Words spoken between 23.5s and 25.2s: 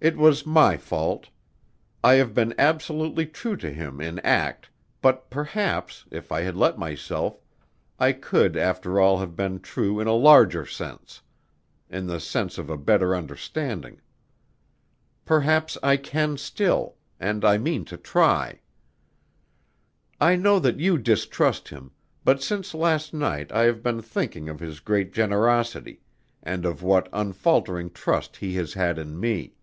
I have been thinking of his great